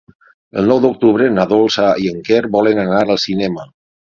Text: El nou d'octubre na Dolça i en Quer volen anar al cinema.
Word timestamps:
El 0.61 0.69
nou 0.71 0.79
d'octubre 0.85 1.27
na 1.35 1.45
Dolça 1.51 1.91
i 2.05 2.09
en 2.13 2.19
Quer 2.31 2.41
volen 2.57 2.83
anar 2.87 3.05
al 3.05 3.23
cinema. 3.27 3.69